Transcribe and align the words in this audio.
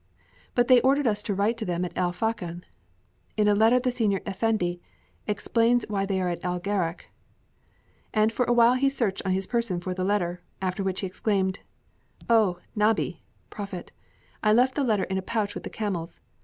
"But 0.55 0.67
they 0.67 0.81
ordered 0.81 1.05
us 1.05 1.21
to 1.21 1.35
write 1.35 1.57
to 1.57 1.65
them 1.65 1.85
at 1.85 1.91
El 1.95 2.11
Fachn." 2.11 2.63
"In 3.37 3.47
a 3.47 3.53
letter 3.53 3.79
the 3.79 3.91
senior 3.91 4.19
effendi 4.25 4.81
explains 5.27 5.85
why 5.89 6.07
they 6.07 6.19
are 6.19 6.29
in 6.29 6.39
El 6.43 6.59
Gharak." 6.59 7.11
And 8.11 8.33
for 8.33 8.45
a 8.45 8.51
while 8.51 8.73
he 8.73 8.89
searched 8.89 9.21
on 9.27 9.33
his 9.33 9.45
person 9.45 9.79
for 9.79 9.93
the 9.93 10.03
letter, 10.03 10.41
after 10.59 10.83
which 10.83 11.01
he 11.01 11.05
exclaimed: 11.05 11.59
"Oh, 12.27 12.57
Nabi! 12.75 13.19
(prophet) 13.51 13.91
I 14.41 14.53
left 14.53 14.73
the 14.73 14.83
letter 14.83 15.03
in 15.03 15.19
a 15.19 15.21
pouch 15.21 15.53
with 15.53 15.65
the 15.65 15.69
camels. 15.69 16.19